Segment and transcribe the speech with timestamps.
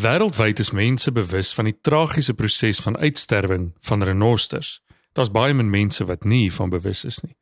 [0.00, 4.78] Wêreldwyd is mense bewus van die tragiese proses van uitsterwing van renosters.
[5.12, 7.36] Daar's baie min mense wat nie hiervan bewus is nie.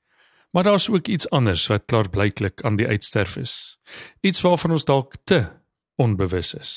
[0.50, 3.78] Maar daar's ook iets anders wat klaarblyklik aan die uitsterf is.
[4.20, 5.44] Iets waarvan ons dalk te
[5.94, 6.72] onbewus is.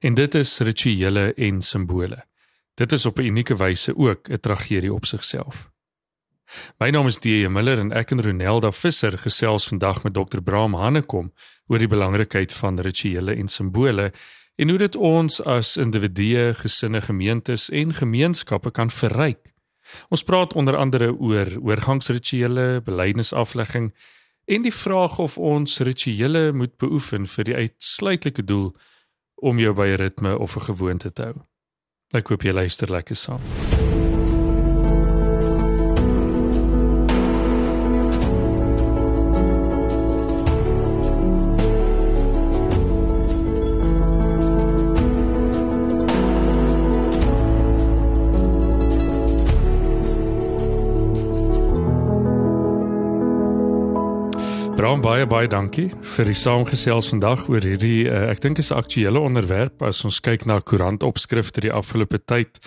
[0.00, 2.24] En dit is rituele en simbole.
[2.74, 5.68] Dit is op 'n unieke wyse ook 'n tragedie op sigself.
[6.78, 7.48] My naam is D.J.
[7.48, 10.40] Miller en ek en Ronelda Visser gesels vandag met Dr.
[10.40, 11.32] Braam Hannekom
[11.66, 14.12] oor die belangrikheid van rituele en simbole
[14.56, 19.52] en hoe dit ons as individue, gesinne, gemeentes en gemeenskappe kan verryk.
[20.08, 23.92] Ons praat onder andere oor oorgangsrituele, belydenisaflegging
[24.44, 28.70] en die vraag of ons rituele moet beoefen vir die uitsluitlike doel
[29.42, 31.34] om jou by 'n ritme of 'n gewoonte te hou.
[32.14, 33.40] Ek hoop jy luister lekker saam.
[54.86, 58.78] Bram baie baie dankie vir die saamgesels vandag oor hierdie uh, ek dink is 'n
[58.78, 62.60] aktuelle onderwerp as ons kyk na koerantopskrifte die afgelope tyd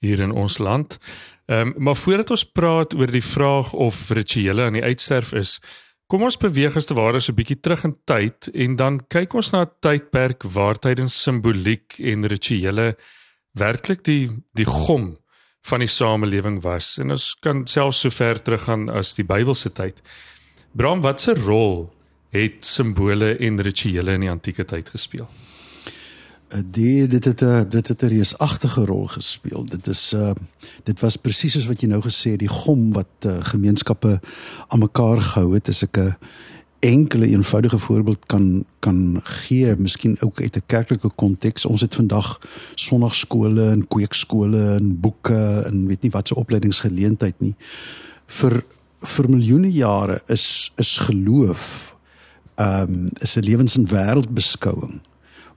[0.00, 0.96] hier in ons land.
[1.44, 5.60] Ehm um, maar voordat ons praat oor die vraag of rituele aan die uitsterf is,
[6.06, 9.34] kom ons beweeg as te ware so 'n bietjie terug in tyd en dan kyk
[9.34, 12.96] ons na 'n tydperk waar tydens simboliek en rituele
[13.52, 15.18] werklik die die gom
[15.68, 16.96] van die samelewing was.
[16.98, 20.00] En ons kan selfs so ver teruggaan as die Bybelse tyd.
[20.78, 21.90] Bram, wat 'n rol
[22.30, 25.28] het simbole en rituele in die antieke tyd gespeel?
[26.48, 29.64] Eh, die dit het 'n dit het 'n reusagtige rol gespeel.
[29.64, 30.30] Dit is uh
[30.82, 34.20] dit was presies soos wat jy nou gesê het, die gom wat uh, gemeenskappe
[34.68, 35.68] aan mekaar gehou het.
[35.68, 36.16] As ek 'n
[36.78, 41.66] enkele eenvoudige voorbeeld kan kan gee, miskien ook uit 'n kerklike konteks.
[41.66, 42.38] Ons het vandag
[42.74, 47.56] sonnaarskole en kweekskole en boeke en weet nie wat se opleidingsgeleentheid nie
[48.26, 48.64] vir
[48.98, 51.96] vir miljoene jare is is geloof
[52.58, 55.00] ehm um, is 'n lewens- en wêreldbeskouing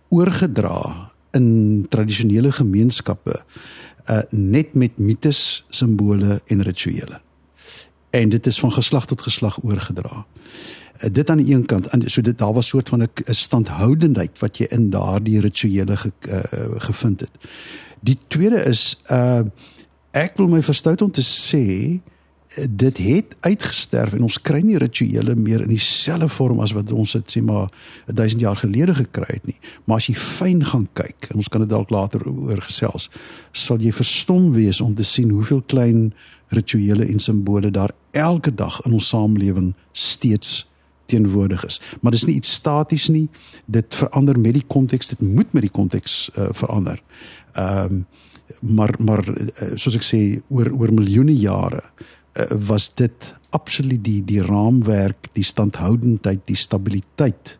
[0.10, 3.44] oorgedra in tradisionele gemeenskappe
[4.10, 7.22] uh net met mites, simbole en rituele.
[8.10, 10.26] En dit is van geslag tot geslag oorgedra.
[11.04, 14.40] Uh, dit aan die een kant en so dit daar was soort van 'n standhoudendheid
[14.40, 17.32] wat jy in daardie rituele ge, uh, gevind het.
[18.00, 19.42] Die tweede is uh
[20.12, 22.02] ek wil my verstout om te sê
[22.70, 27.14] dit het uitgesterf en ons kry nie rituele meer in dieselfde vorm as wat ons
[27.16, 27.72] dit sê maar
[28.12, 29.58] 1000 jaar gelede gekry het nie.
[29.86, 33.08] Maar as jy fyn gaan kyk en ons kan dit dalk later oor gesels,
[33.56, 36.10] sal jy verstom wees om te sien hoeveel klein
[36.52, 40.66] rituele en simbole daar elke dag in ons samelewing steeds
[41.12, 41.80] teenwoordig is.
[42.02, 43.28] Maar dis nie iets staties nie.
[43.66, 47.00] Dit verander met die konteks, dit moet met die konteks uh, verander.
[47.54, 48.06] Ehm um,
[48.60, 49.46] maar maar uh,
[49.80, 50.18] soos ek sê
[50.52, 51.80] oor oor miljoene jare
[52.50, 57.58] was dit absoluut die die raamwerk, die standhoudendheid, die stabiliteit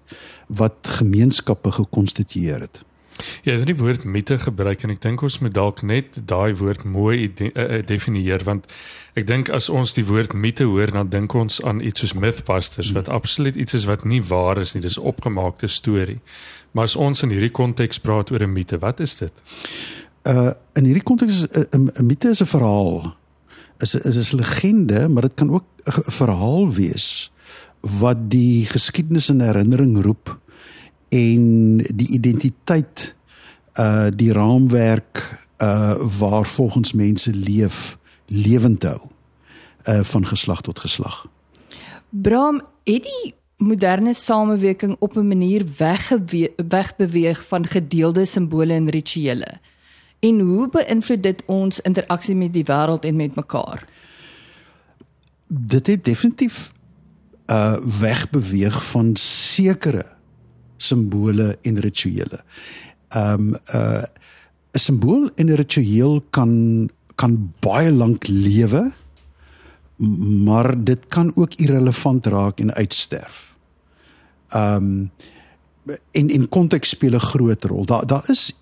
[0.48, 2.82] wat gemeenskappe gekonstitueer het.
[3.44, 6.56] Ja, dit is die woord mite gebruik en ek dink ons moet dalk net daai
[6.58, 8.66] woord mooi de, uh, definieer want
[9.20, 12.90] ek dink as ons die woord mite hoor dan dink ons aan iets soos mythbusters
[12.90, 12.98] hmm.
[12.98, 16.22] wat absoluut iets is wat nie waar is nie, dis opgemaakte storie.
[16.72, 19.34] Maar as ons in hierdie konteks praat oor 'n mite, wat is dit?
[20.26, 23.21] Uh in hierdie konteks is 'n mite is 'n verhaal
[23.82, 27.32] is is is legende, maar dit kan ook 'n verhaal wees
[27.82, 30.40] wat die geskiedenis in herinnering roep
[31.10, 33.16] en die identiteit
[33.80, 39.02] uh die raamwerk uh waar volgens mense leef lewend hou
[39.90, 41.28] uh van geslag tot geslag.
[42.10, 45.66] Bram, het die moderne samewerking op 'n manier
[46.68, 49.60] wegbeweeg van gedeelde simbole en rituele?
[50.22, 53.86] En hoe beïnvloed dit ons interaksie met die wêreld en met mekaar?
[55.48, 56.70] Dit het definitief
[57.52, 60.06] uh wegbeweeg van sekere
[60.78, 62.44] simbole en rituele.
[63.18, 64.04] Um uh
[64.72, 68.92] 'n simbool en 'n ritueel kan kan baie lank lewe,
[70.46, 73.56] maar dit kan ook irrelevant raak en uitsterf.
[74.56, 75.12] Um
[76.12, 77.86] in in konteks speel 'n groot rol.
[77.86, 78.61] Daar daar is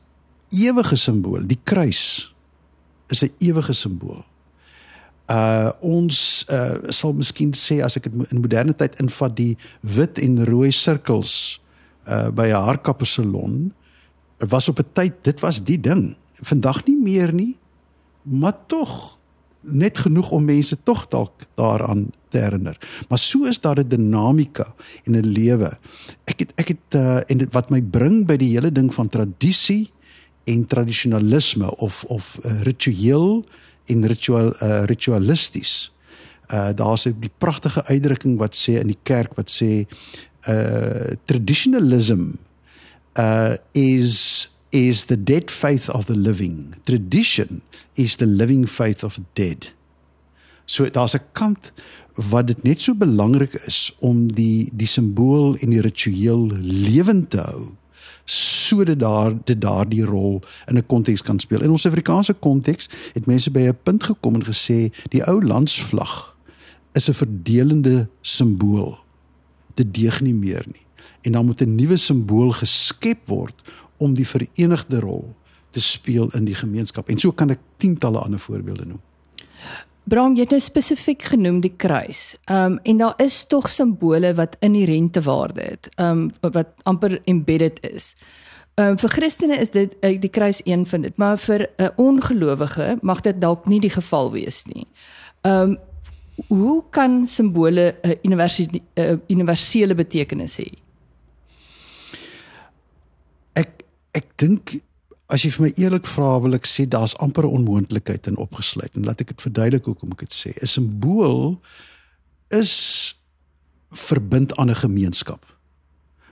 [0.50, 1.46] ewige simbool.
[1.48, 2.34] Die kruis
[3.08, 4.24] is 'n ewige simbool.
[5.30, 10.18] Uh ons uh sal miskien sê as ek dit in moderne tyd invat die wit
[10.18, 11.62] en rooi sirkels
[12.08, 13.74] uh by 'n haarkapper salon
[14.40, 16.16] was op 'n tyd dit was die ding.
[16.34, 17.58] Vandag nie meer nie.
[18.24, 19.20] Maar tog
[19.62, 22.78] net genoeg om mense tog dalk daaraan te herinner.
[23.10, 24.74] Maar so is daar 'n dinamika
[25.04, 25.78] in 'n lewe.
[26.26, 29.08] Ek het ek het uh en dit wat my bring by die hele ding van
[29.08, 29.92] tradisie
[30.50, 33.46] en tradisionalisme of of uh, ritueel
[33.86, 35.94] en ritual uh, ritualisties.
[36.54, 39.86] Uh daar's 'n pragtige uitdrukking wat sê in die kerk wat sê
[40.50, 42.24] uh traditionalism
[43.14, 46.76] uh is is the dead faith of the living.
[46.84, 47.62] Tradition
[47.94, 49.74] is the living faith of the dead.
[50.66, 51.72] So daar's 'n kant
[52.14, 57.42] wat dit net so belangrik is om die die simbool en die ritueel lewend te
[57.42, 57.79] hou
[58.30, 61.62] sodat daar dit daardie rol in 'n konteks kan speel.
[61.62, 66.36] In ons Afrikaanse konteks het mense by 'n punt gekom en gesê die ou landsvlag
[66.94, 68.98] is 'n verdelende simbool.
[69.74, 70.86] Dit deeg nie meer nie.
[71.22, 73.56] En dan moet 'n nuwe simbool geskep word
[73.98, 75.36] om die verenigde rol
[75.70, 77.10] te speel in die gemeenskap.
[77.10, 79.02] En so kan ek tientalle ander voorbeelde noem.
[80.10, 82.34] Bram, jy het nou spesifiek genoem die kruis.
[82.50, 87.20] Ehm um, en daar is tog simbole wat inherente waarde het, ehm um, wat amper
[87.26, 88.16] embedded is.
[88.80, 91.84] Ehm um, vir Christene is dit uh, die kruis een van dit, maar vir 'n
[91.84, 94.88] uh, ongelowige mag dit dalk nie die geval wees nie.
[95.42, 95.78] Ehm um,
[96.48, 100.72] hoe kan simbole 'n uh, universele uh, universele betekenis hê?
[103.54, 104.72] Ek ek dink
[105.30, 108.96] As jy vir my eerlik vra, wil ek sê daar's amper 'n onmoontlikheid in opgesluit
[108.98, 110.52] en laat ek dit verduidelik hoekom ek dit sê.
[110.58, 111.62] 'n Simbool
[112.50, 113.16] is
[113.92, 115.46] verbind aan 'n gemeenskap.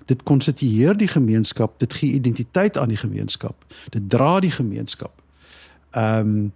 [0.06, 3.66] Dit konstitueer die gemeenskap, dit gee identiteit aan die gemeenskap.
[3.90, 5.22] Dit dra die gemeenskap.
[5.92, 6.54] Ehm um,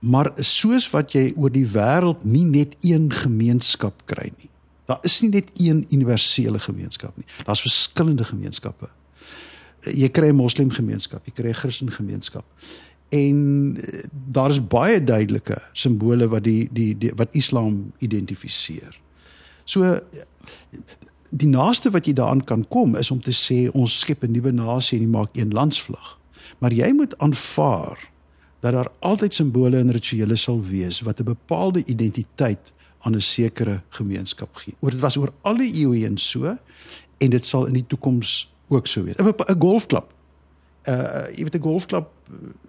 [0.00, 4.50] maar soos wat jy oor die wêreld nie net een gemeenskap kry nie.
[4.86, 7.26] Daar is nie net een universele gemeenskap nie.
[7.44, 8.88] Daar's verskillende gemeenskappe
[9.80, 12.44] jy kry 'n moslim gemeenskap, jy kry 'n Christen gemeenskap.
[13.08, 19.00] En eh, daar is baie duidelike simbole wat die die, die wat Islam identifiseer.
[19.64, 20.00] So
[21.30, 24.52] die naaste wat jy daaraan kan kom is om te sê ons skep 'n nuwe
[24.52, 26.18] nasie en jy maak een landsvlag.
[26.58, 28.10] Maar jy moet aanvaar
[28.60, 33.82] dat daar altyd simbole en rituele sal wees wat 'n bepaalde identiteit aan 'n sekere
[33.88, 34.74] gemeenskap gee.
[34.80, 36.56] Oor dit was oor alle eeue heen so
[37.18, 39.20] en dit sal in die toekoms ook so weet.
[39.20, 40.06] 'n golfklub.
[40.84, 42.06] Uh jy weet 'n golfklub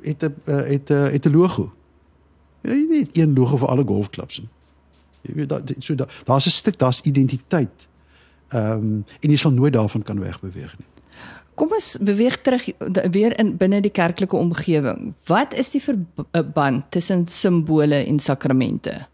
[0.01, 1.71] het 'n het 'n het 'n logo.
[2.61, 4.41] Ja, jy weet een logo vir alle golfklubs.
[5.21, 7.87] Jy weet dat so daar's 'n stuk daar's identiteit.
[8.47, 10.87] Ehm um, en jy sal nooit daarvan kan wegbeweeg nie.
[11.53, 12.69] Kom ons beweeg terug
[13.11, 15.13] weer in binne die kerklike omgewing.
[15.25, 19.07] Wat is die verband tussen simbole en sakramente?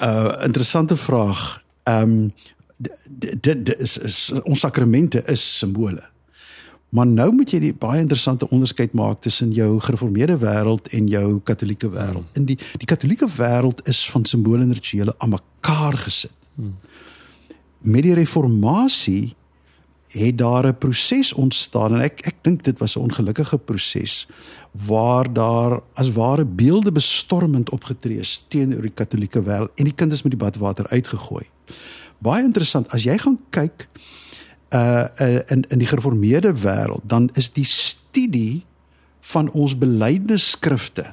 [0.00, 1.62] Uh interessante vraag.
[1.82, 2.32] Ehm um,
[3.08, 6.02] dit dit is, is ons sakramente is simbole.
[6.92, 11.40] Maar nou moet jy die baie interessante onderskeid maak tussen jou gereformeerde wêreld en jou
[11.40, 12.26] katolieke wêreld.
[12.36, 16.34] In die die katolieke wêreld is van simbole en rituele aan mekaar gesit.
[17.80, 19.32] Met die reformatie
[20.12, 24.26] het daar 'n proses ontstaan en ek ek dink dit was 'n ongelukkige proses
[24.72, 30.12] waar daar as ware beelde bestormend opgetree is teenoor die katolieke wêreld en die kind
[30.12, 31.44] is met die badwater uitgegooi
[32.22, 33.88] baie interessant as jy gaan kyk
[34.74, 38.64] uh, uh in in die gereformeerde wêreld dan is die studie
[39.32, 41.12] van ons belydenisskrifte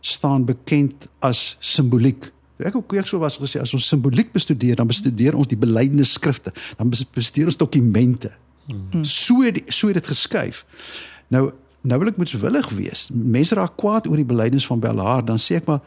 [0.00, 2.30] staan bekend as simboliek.
[2.62, 6.52] Ek ook weer so was gesê as ons simboliek bestudeer dan bestudeer ons die belydenisskrifte,
[6.78, 8.32] dan bestudeer ons dokumente.
[8.66, 9.04] Hmm.
[9.04, 10.64] So die, so het dit geskuif.
[11.28, 11.50] Nou
[11.86, 13.04] nou wil ek moet willig wees.
[13.14, 15.84] Mense raak kwaad oor die belydenis van Belhar, dan sê ek maar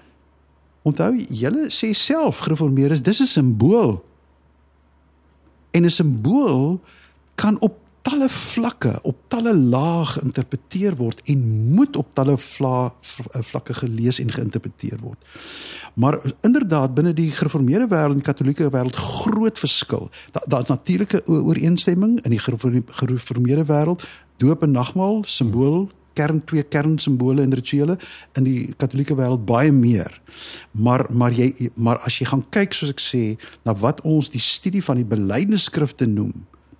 [0.87, 3.99] onthou julle sê self gereformeerdes dis 'n simbool
[5.71, 6.81] En 'n simbool
[7.35, 11.41] kan op talle vlakke, op talle lae geïnterpreteer word en
[11.75, 12.93] moet op talle vla,
[13.51, 15.19] vlakke gelees en geïnterpreteer word.
[15.99, 20.09] Maar inderdaad binne die gereformeerde wêreld en katolieke wêreld groot verskil.
[20.31, 24.05] Daar's da natuurlike ooreenstemming in die gereformeerde wêreld
[24.37, 27.97] doop en nagmaal simbool kern twee kernsimbole en rituele
[28.37, 30.21] in die katolieke wêreld baie meer.
[30.71, 33.23] Maar maar jy maar as jy gaan kyk soos ek sê
[33.65, 36.33] na wat ons die studie van die belydenisskrifte noem,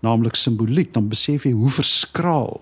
[0.06, 2.60] naamlik simboliek, dan besef jy hoe verskraal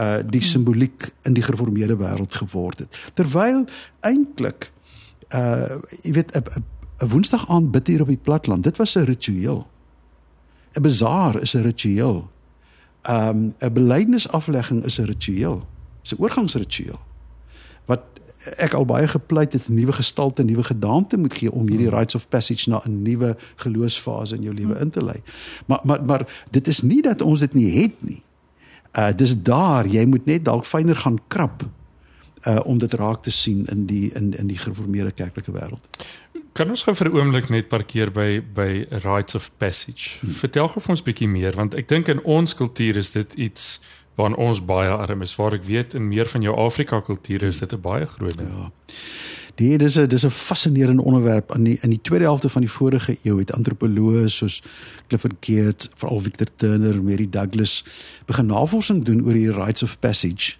[0.00, 3.00] uh die simboliek in die gereformeerde wêreld geword het.
[3.14, 3.64] Terwyl
[4.06, 4.70] eintlik
[5.34, 9.66] uh jy weet 'n Woensdag aand bid hier op die platland, dit was 'n ritueel.
[10.76, 12.28] 'n Bazaar is 'n ritueel
[13.08, 15.66] um 'n belydenisaflegging is 'n ritueel.
[16.02, 17.00] Dis 'n oorgangsritueel.
[17.84, 18.00] Wat
[18.56, 21.88] ek al baie gepleit het 'n nuwe gestalte, 'n nuwe gedaante moet gee om hierdie
[21.88, 21.96] hmm.
[21.96, 24.82] rites of passage na 'n nuwe geloofsfase in jou lewe hmm.
[24.82, 25.22] in te lei.
[25.66, 28.22] Maar maar maar dit is nie dat ons dit nie het nie.
[28.98, 31.68] Uh dis daar, jy moet net dalk fyner gaan krap
[32.48, 35.99] uh om dit raak te sien in die in in die gereformeerde kerklike wêreld.
[36.52, 40.18] Kan ons gou vir 'n oomblik net parkeer by by rites of passage?
[40.20, 40.30] Hmm.
[40.30, 43.80] Vertel gou vir ons bietjie meer want ek dink in ons kultuur is dit iets
[44.16, 45.36] waarin ons baie arm is.
[45.36, 48.48] Waar ek weet in meer van jou Afrika kulture is dit 'n baie groot ding.
[48.48, 48.70] Ja.
[49.54, 52.70] Die dis 'n dis 'n fascinerende onderwerp aan die in die tweede helfte van die
[52.70, 54.62] vorige eeu het antropoloë soos
[55.06, 57.84] Clifford Geertz, veral Victor Turner, Mary Douglas
[58.26, 60.56] begin navorsing doen oor die rites of passage.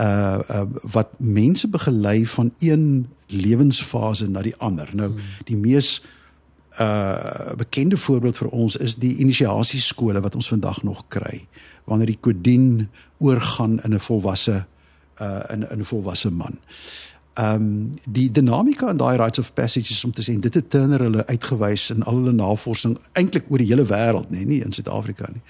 [0.00, 4.88] Uh, uh wat mense begelei van een lewensfase na die ander.
[4.92, 5.20] Nou hmm.
[5.44, 6.02] die mees
[6.80, 11.46] uh bekende voorbeeld vir ons is die inisiasieskole wat ons vandag nog kry
[11.84, 14.64] wanneer die kodien oorgaan in 'n volwasse
[15.20, 16.58] uh in 'n volwasse man.
[17.34, 21.00] Ehm um, die dinamika in daai rites of passages om te sê dit het Turner
[21.00, 24.72] hulle uitgewys in al hulle navorsing eintlik oor die hele wêreld nê nee, nie in
[24.76, 25.40] Suid-Afrika nie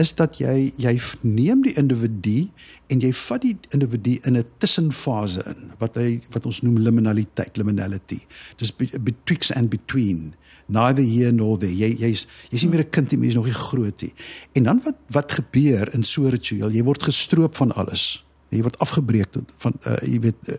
[0.00, 2.46] is dat jy jy neem die individu
[2.88, 7.60] en jy vat die individu in 'n tussenfase in wat hy wat ons noem liminaliteit
[7.60, 8.22] liminality
[8.56, 10.32] dis betwixt and between
[10.70, 11.74] neither here nor there.
[11.74, 14.14] Jy jy's jy's nie meer 'n kind nie, jy's nog nie groot nie.
[14.54, 16.70] En dan wat wat gebeur in so 'n ritueel?
[16.70, 18.24] Jy word gestroop van alles.
[18.50, 20.56] Jy word afgebreek tot van uh, jy weet uh,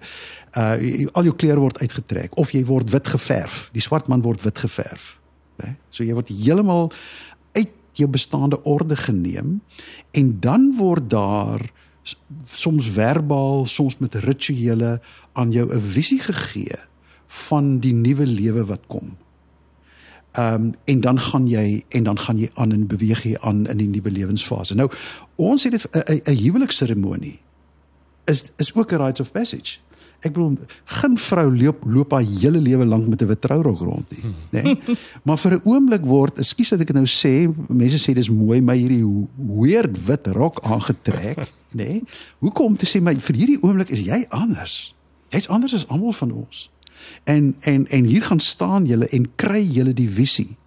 [0.58, 3.68] uh al jou klere word uitgetrek of jy word wit geverf.
[3.76, 5.18] Die swart man word wit geverf.
[5.60, 5.76] Né?
[5.92, 6.92] So jy word heeltemal
[7.58, 9.60] uit jou bestaande orde geneem
[10.16, 11.68] en dan word daar
[12.48, 15.02] soms verbaal, soms met rituele
[15.34, 16.80] aan jou 'n visie gegee
[17.28, 19.18] van die nuwe lewe wat kom.
[20.32, 23.68] Ehm um, en dan gaan jy en dan gaan jy aan en beweeg jy aan
[23.68, 24.76] in die nuwe lewensfase.
[24.76, 24.90] Nou
[25.36, 27.40] ons het 'n 'n huwelikseremonie
[28.26, 29.80] is is ook 'n rites of passage.
[30.22, 34.12] Ek bedoel geen vrou loop loop haar hele lewe lank met 'n wit trourok rond
[34.12, 34.36] nie, hmm.
[34.50, 34.62] né?
[34.62, 34.98] Nee?
[35.24, 38.62] maar vir 'n oomblik word, ekskuus dat ek dit nou sê, mense sê dis mooi
[38.62, 41.38] my hierdie weird wit rok aangetrek,
[41.72, 41.84] né?
[41.84, 42.04] Nee?
[42.40, 44.96] Hoekom te sê my vir hierdie oomblik is jy anders?
[45.30, 46.70] Jy's anders as almal van ons.
[47.24, 50.58] En en en hier gaan staan julle en kry julle die visie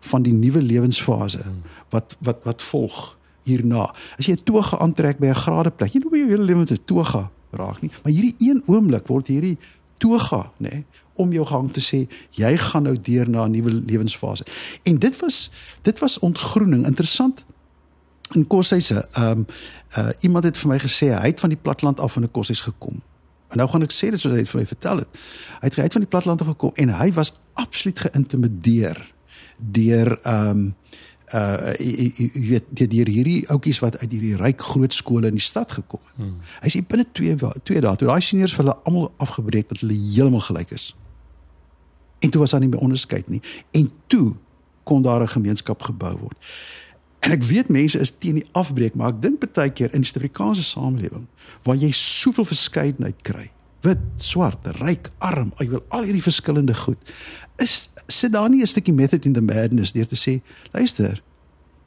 [0.00, 1.44] van die nuwe lewensfase
[1.90, 3.94] wat wat wat volg hierna.
[4.18, 6.84] As jy 'n toga aantrek by 'n gradeplek, jy loop jou hele lewe met 'n
[6.84, 9.58] toga raak nie, maar hierdie een oomblik word hierdie
[9.98, 10.84] toga, nê, nee,
[11.18, 14.44] om jou gang te sê jy gaan nou deur na 'n nuwe lewensfase.
[14.82, 15.50] En dit was
[15.82, 16.86] dit was ontgroening.
[16.86, 17.44] Interessant
[18.34, 19.08] in koshuise.
[19.12, 19.46] Ehm um,
[19.98, 22.60] uh, iemand het vir my gesê hy het van die platland af in 'n koshuis
[22.60, 23.02] gekom.
[23.48, 25.08] En nou gaan ek sê dit soos hy het vir my vertel het.
[25.60, 29.14] Hy het uit van die platteland gekom en hy was absoluut geïntimideer
[29.58, 30.74] deur ehm um,
[31.34, 35.72] uh jy weet deur hierdie ouetjies wat uit hierdie ryk groot skole in die stad
[35.72, 36.16] gekom het.
[36.16, 36.38] Hmm.
[36.62, 39.96] Hy sê binne 2 2 dae toe daai seniors vir hulle almal afgebreek dat hulle
[39.96, 40.90] heeltemal gelyk is.
[42.18, 43.42] En toe was daar nie meer onderskeid nie
[43.76, 44.36] en toe
[44.88, 46.38] kon daar 'n gemeenskap gebou word.
[47.18, 50.08] En ek weet mense is teen die afbreek, maar ek dink baie keer in die
[50.08, 51.26] Suid-Afrikaanse samelewing
[51.66, 53.50] waar jy soveel verskeidenheid kry,
[53.82, 57.14] wit, swart, ryk, arm, jy wil al hierdie verskillende goed.
[57.58, 60.40] Is sit daar nie 'n stukkie method in the madness deur te sê,
[60.72, 61.22] luister,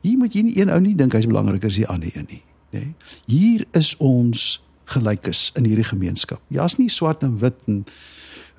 [0.02, 2.44] hier moet jy nie een ou nie dink hy's belangriker as die ander een nie,
[2.72, 2.80] nê?
[2.80, 2.94] Nee?
[3.26, 6.42] Hier is ons gelykes in hierdie gemeenskap.
[6.48, 7.86] Jy's nie swart en wit en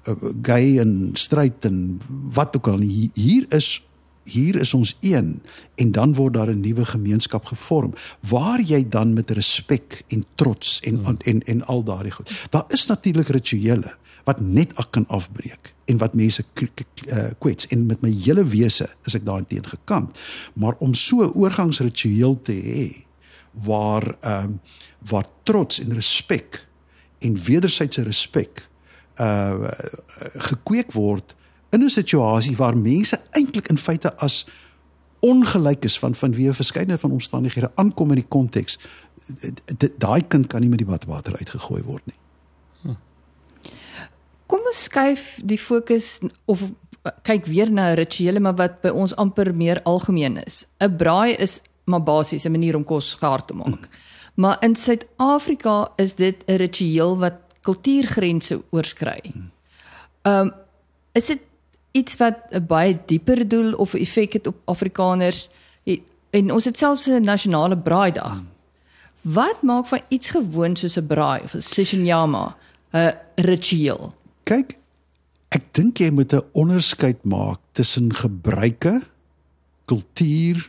[0.08, 2.00] uh, gay en stryd en
[2.34, 3.10] wat ook al nie.
[3.14, 3.82] Hier is
[4.24, 5.42] hier is ons een
[5.74, 10.80] en dan word daar 'n nuwe gemeenskap gevorm waar jy dan met respek en trots
[10.80, 11.04] en hmm.
[11.04, 12.30] en, en en al daardie goed.
[12.50, 17.86] Daar is natuurlik rituele wat net ak kan afbreek en wat mense uh, kwets en
[17.86, 20.18] met my hele wese is ek daarteen gekant.
[20.54, 23.04] Maar om so 'n oorgangsritueel te hê
[23.52, 24.60] waar ehm um,
[25.02, 26.66] waar trots en respek
[27.18, 28.68] en wederwysige respek
[29.20, 29.70] uh
[30.36, 31.36] gekweek word
[31.70, 34.46] in 'n situasie waar mense eintlik in feite as
[35.20, 38.78] ongelyk is van van wie 'n verskeidenheid van omstandighede aankom in die konteks
[39.98, 42.16] daai kind kan nie met die badwater uitgegooi word nie.
[44.52, 46.66] Kom ons skuif die fokus of
[47.24, 50.66] kyk weer na rituele maar wat by ons amper meer algemeen is.
[50.80, 53.88] 'n Braai is maar basies 'n manier om kos gaar te maak.
[53.88, 54.00] Hm.
[54.34, 59.20] Maar in Suid-Afrika is dit 'n ritueel wat kultuurgrense oorskry.
[59.22, 59.38] Hm.
[60.22, 60.52] Ehm um,
[61.12, 61.40] is dit
[61.92, 65.48] iets wat 'n baie dieper doel of effek het op Afrikaners
[66.30, 68.42] en ons het selfs 'n nasionale braaidag.
[69.20, 72.56] Wat maak van iets gewoon soos 'n braai of 'n sessionjama
[72.92, 74.14] 'n ritueel?
[74.52, 74.74] Kyk,
[75.56, 79.00] ek dink jy moet 'n onderskeid maak tussen gebruike,
[79.88, 80.68] kultuur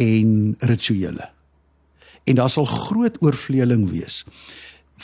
[0.00, 1.28] en rituele.
[2.24, 4.24] En daar sal groot oorvleeling wees.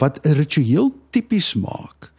[0.00, 2.12] Wat 'n ritueel tipies maak,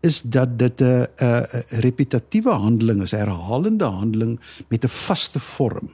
[0.00, 1.46] is dat dit 'n 'n
[1.86, 5.90] repetatiewe handeling is, herhalende handeling met 'n vaste vorm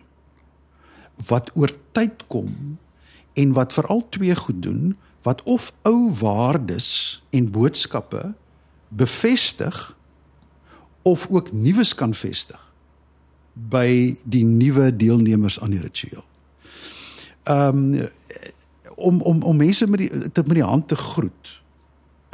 [1.27, 2.79] wat oor tyd kom
[3.35, 8.35] en wat veral twee goed doen wat of ou waardes en boodskappe
[8.89, 9.97] bevestig
[11.03, 12.61] of ook nuus kan vestig
[13.53, 16.25] by die nuwe deelnemers aan die ritueel.
[17.43, 18.09] Ehm um,
[18.99, 21.63] om om om mense met die te met die hand te groet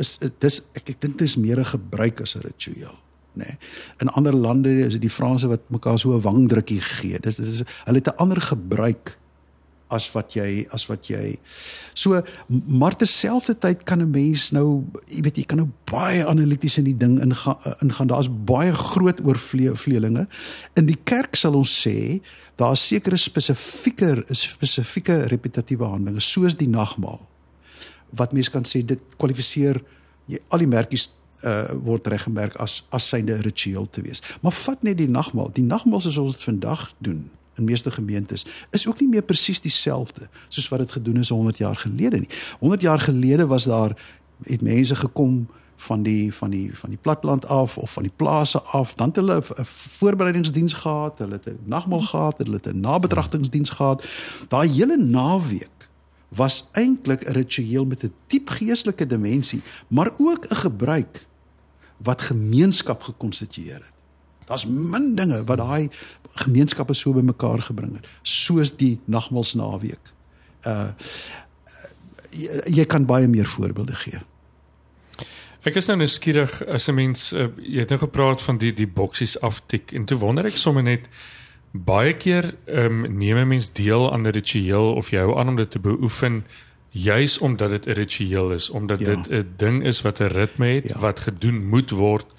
[0.01, 2.97] is dis ek ek dink dit is meer 'n gebruik as 'n ritueel
[3.35, 3.45] nê.
[3.45, 3.59] Nee.
[3.99, 7.19] In ander lande is dit die Franse wat mekaar so 'n wangdrukkie gee.
[7.21, 9.19] Dis dis hulle het 'n ander gebruik
[9.93, 11.35] as wat jy as wat jy
[11.95, 16.85] so maar terselfdertyd kan 'n mens nou jy weet jy kan nou baie analities in
[16.85, 20.27] die ding ingaan ingaan daar's baie groot oorvleelinge
[20.75, 22.21] in die kerk sal ons sê
[22.57, 27.21] daar's sekere spesifieke spesifieke repetatiewe handelinge soos die nagmaal
[28.11, 29.83] wat mens kan sê dit kwalifiseer
[30.27, 31.11] jy al die merkies
[31.45, 34.23] uh, word reggemerk as as synde ritueel te wees.
[34.41, 35.51] Maar vat net die nagmaal.
[35.53, 39.61] Die nagmaal soos ons dit vandag doen in meeste gemeentes is ook nie meer presies
[39.61, 42.29] dieselfde soos wat dit gedoen is 100 jaar gelede nie.
[42.59, 43.97] 100 jaar gelede was daar
[44.43, 45.47] het mense gekom
[45.77, 49.17] van die van die van die platland af of van die plase af dan het
[49.17, 49.65] hulle 'n
[49.99, 54.07] voorbereidingsdiens gehad, hulle het 'n nagmaal gehad, hulle het 'n nabetragtingsdiens gehad.
[54.49, 55.89] Daai hele naweek
[56.29, 61.27] was eintlik 'n ritueel met 'n diep geestelike dimensie, maar ook 'n gebruik
[61.97, 63.93] wat gemeenskap gekonstitueer het.
[64.47, 65.89] Daar's min dinge wat daai
[66.45, 70.13] gemeenskappe so bymekaar gebring het, soos die nagmaalsnaweek.
[70.67, 70.93] Uh
[72.35, 74.21] jy, jy kan baie meer voorbeelde gee.
[75.65, 78.89] Ek is nou nuuskierig as 'n mens uh, jy het nou gepraat van die die
[78.89, 81.09] boksies aftik en toe wonder ek sommer net
[81.73, 85.49] baie keer ehm um, neem 'n mens deel aan 'n ritueel of jy hou aan
[85.49, 86.45] om dit te beoefen
[86.95, 89.15] juis omdat dit 'n ritueel is, omdat ja.
[89.15, 90.99] dit 'n ding is wat 'n ritme het, ja.
[90.99, 92.35] wat gedoen moet word.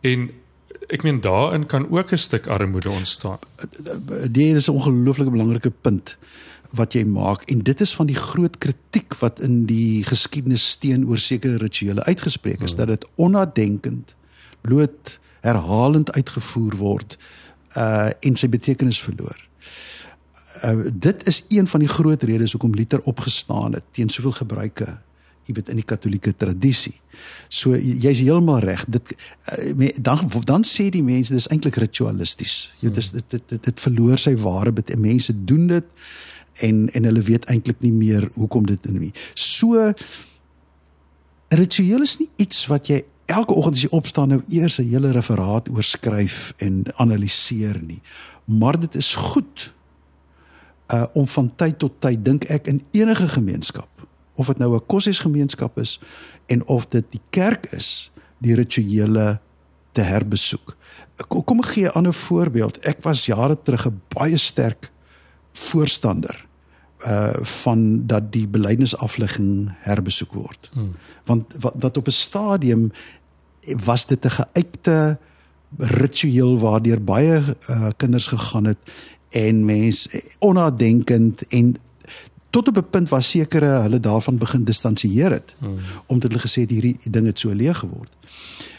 [0.00, 0.30] En
[0.88, 3.38] ek meen daarin kan ook 'n stuk armoede ontstaan.
[4.30, 6.16] Dit is 'n ongelooflike belangrike punt
[6.74, 11.18] wat jy maak en dit is van die groot kritiek wat in die geskiedenis teenoor
[11.18, 12.78] sekere rituele uitgespreek is hmm.
[12.78, 14.14] dat dit onnadenkend
[14.60, 17.18] bloot herhalend uitgevoer word
[17.76, 19.38] uh en sy betekenis verloor.
[20.64, 24.98] Uh dit is een van die groot redes hoekom Luther opgestaan het teen soveel gebruike
[25.44, 26.94] jy weet in die katolieke tradisie.
[27.52, 28.84] So jy's heeltemal reg.
[28.90, 32.74] Dit uh, dan dan sê die mense dis eintlik ritualisties.
[32.80, 35.90] Jy weet dit dit dit dit verloor sy ware bet mense doen dit
[36.64, 39.14] en en hulle weet eintlik nie meer hoekom dit in nie.
[39.34, 39.92] So
[41.54, 45.12] ritueel is nie iets wat jy elke oggend as jy opstaan nou eers 'n hele
[45.12, 48.00] referaat oorskryf en analiseer nie.
[48.44, 49.72] Maar dit is goed
[50.92, 53.88] uh om van tyd tot tyd dink ek in enige gemeenskap
[54.34, 56.00] of dit nou 'n koshuisgemeenskap is
[56.46, 59.40] en of dit die kerk is, die rituele
[59.92, 60.76] te herbesoek.
[61.28, 62.78] Kom ek gee 'n ander voorbeeld.
[62.78, 64.90] Ek was jare terug 'n baie sterk
[65.52, 66.46] voorstander
[67.06, 70.70] uh van dat die belydenisaflegging herbesoek word.
[70.72, 70.94] Hmm.
[71.24, 72.92] Want wat dat op 'n stadium
[73.84, 75.18] was dit 'n geuite
[75.78, 78.78] ritueel waardeur baie uh, kinders gegaan het
[79.28, 81.74] en mense onnadenkend en
[82.54, 85.78] tot op 'n punt waar sekere hulle daarvan begin distansieer het hmm.
[86.06, 88.12] omdat hulle gesê het hierdie ding het so leeg geword.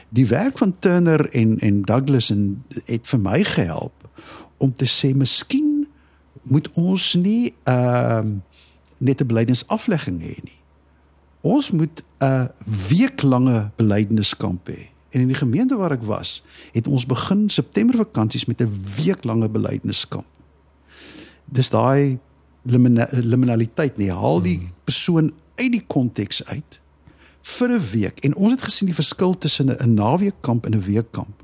[0.09, 4.09] Die werk van Turner en en Douglas en het vir my gehelp
[4.57, 5.87] om te sê miskien
[6.43, 8.33] moet ons nie ehm uh,
[8.97, 10.59] net 'n belydenisaflegging hê nie.
[11.41, 12.49] Ons moet 'n
[12.87, 14.87] weeklange belydeniskamp hê.
[15.09, 19.49] En in die gemeente waar ek was, het ons begin September vakansies met 'n weeklange
[19.49, 20.25] belydeniskamp.
[21.45, 22.19] Dis daai
[22.65, 24.11] liminaliteit nie.
[24.11, 24.71] Haal die hmm.
[24.83, 26.79] persoon uit die konteks uit
[27.45, 31.43] vir 'n week en ons het gesien die verskil tussen 'n naweekkamp en 'n weekkamp.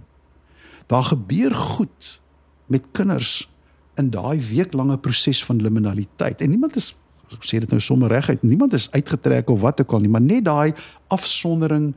[0.87, 2.21] Daar gebeur goed
[2.65, 3.49] met kinders
[3.95, 6.41] in daai weeklange proses van liminaliteit.
[6.41, 6.95] En niemand is
[7.39, 10.45] sê dit nou sommer reguit, niemand is uitgetrek of wat ook al nie, maar net
[10.45, 10.73] daai
[11.07, 11.95] afsondering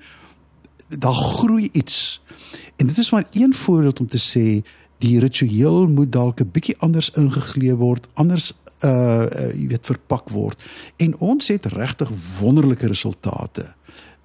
[0.89, 2.23] daar groei iets.
[2.77, 4.63] En dit is maar een voorbeeld om te sê
[5.05, 8.53] die ritueel moet dalk 'n bietjie anders ingeglee word, anders
[8.85, 10.65] uh, uh jy weet verpak word.
[10.97, 13.75] En ons het regtig wonderlike resultate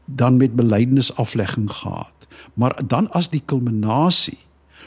[0.05, 2.27] dan met belydenisaflegging gehad.
[2.53, 4.37] Maar dan as die kulminasie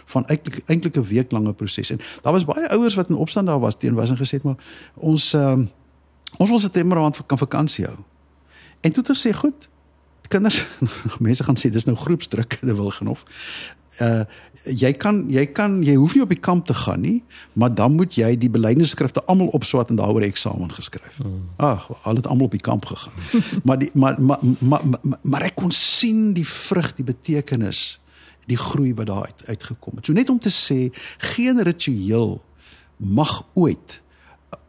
[0.04, 1.90] van eintlik eintlik 'n week lange proses.
[1.90, 4.42] En daar was baie ouers wat in opstand daar was teen was en gesê het
[4.42, 5.58] maar ons uh,
[6.36, 7.98] ons wil September maand kan vakansie hou.
[8.80, 9.68] En toe het hulle sê goed.
[10.28, 10.66] Kinders
[11.26, 13.24] mense gaan sê dis nou groepsdruk, hulle wil genof.
[14.00, 14.24] Uh
[14.64, 17.96] jy kan jy kan jy hoef nie op die kamp te gaan nie, maar dan
[17.98, 21.18] moet jy die belydenisskrifte almal opswat en daaroor eksamen geskryf.
[21.20, 21.48] Hmm.
[21.56, 23.12] Ag, al het almal op die kamp gegaan.
[23.66, 28.00] maar die maar maar, maar maar maar ek kon sien die vrug, die betekenis
[28.50, 30.06] die groei wat daar uit uitgekom het.
[30.06, 30.88] So net om te sê
[31.32, 32.40] geen ritueel
[32.96, 34.00] mag ooit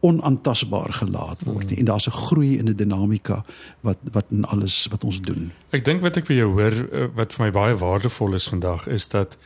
[0.00, 1.78] onaantastbaar gelaat word nie.
[1.78, 1.78] Hmm.
[1.78, 3.44] En daar's 'n groei in 'n dinamika
[3.80, 5.52] wat wat in alles wat ons doen.
[5.70, 8.86] Ek dink wat ek vir jou hoor eh, wat vir my baie waardevol is vandag
[8.86, 9.36] is dat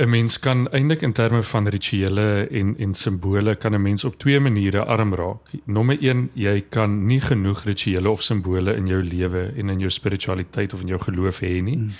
[0.00, 4.18] 'n mens kan eintlik in terme van rituele en en simbole kan 'n mens op
[4.18, 5.50] twee maniere arm raak.
[5.64, 9.90] Nommer 1, jy kan nie genoeg rituele of simbole in jou lewe en in jou
[9.90, 11.76] spiritualiteit of in jou geloof hê nie.
[11.76, 11.90] Mm.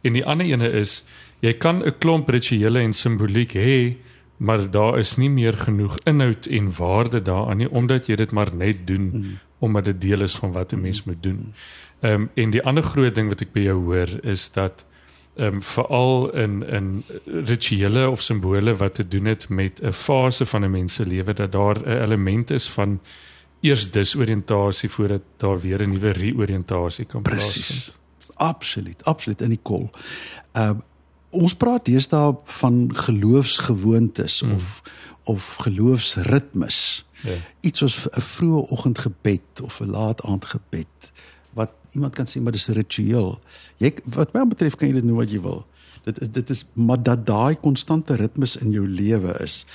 [0.00, 1.04] En die ander ene is
[1.40, 3.96] jy kan 'n klomp rituele en simboliek hê,
[4.36, 8.54] maar daar is nie meer genoeg inhoud en waarde daaraan nie omdat jy dit maar
[8.54, 9.38] net doen mm.
[9.58, 11.54] omdat dit deel is van wat 'n mens moet doen.
[12.00, 14.84] Ehm um, en die ander groot ding wat ek by jou hoor is dat
[15.36, 20.46] ehm um, veral in in rituele of simbole wat te doen het met 'n fase
[20.46, 23.00] van 'n mens se lewe dat daar 'n element is van
[23.60, 27.98] eers disoriëntasie voordat daar weer 'n nuwe reoriëntasie kan plaasvind.
[28.34, 29.90] Absoluut, absoluut in die kol.
[30.52, 30.82] Ehm uh,
[31.36, 34.56] ons praat deesdae van geloofsgewoontes hmm.
[34.56, 34.82] of
[35.26, 37.02] of geloofsritmes.
[37.26, 37.34] Ja.
[37.60, 41.10] Iets soos 'n vroeë oggendgebed of 'n laat aandgebed
[41.56, 43.40] wat iemand kan sê maar dis 'n ritueel.
[43.76, 45.66] Jy wat my betref kan jy dit noem wat jy wil.
[46.04, 49.66] Dit is dit is maar dat daai konstante ritmes in jou lewe is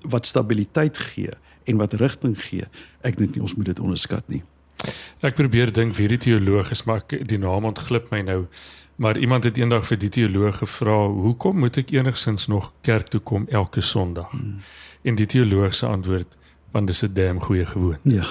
[0.00, 1.30] wat stabiliteit gee
[1.64, 2.64] en wat rigting gee.
[3.00, 4.42] Ek dink nie ons moet dit onderskat nie.
[5.20, 8.46] Ek probeer dink vir die teoloog is maar die naam ontglip my nou.
[9.00, 13.20] Maar iemand het eendag vir die teoloog gevra, "Hoekom moet ek enigsins nog kerk toe
[13.20, 14.60] kom elke Sondag?" Hmm.
[15.02, 16.36] En die teoloog se antwoord,
[16.70, 18.00] want dis 'n damn goeie gewoonte.
[18.02, 18.24] Ja.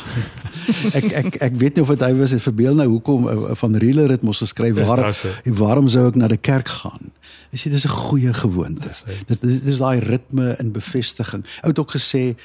[1.00, 3.76] ek ek ek weet nie of dit hy was het verbeel nou hoekom uh, van
[3.76, 5.04] Reeler het mos geskryf waar
[5.44, 7.12] waarom sou ek na die kerk gaan?
[7.52, 8.88] Jy sê dis 'n goeie gewoonte.
[9.26, 11.44] Dis dis dis daai ritme en bevestiging.
[11.62, 12.36] Ou het ook gesê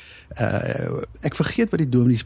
[0.41, 2.25] uh, ek vergeet wat die dominees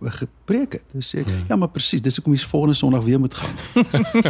[0.00, 0.84] gepreek het.
[0.92, 1.44] Hy sê hmm.
[1.48, 3.56] ja, maar presies, dis hoekom jy volgende Sondag weer moet gaan.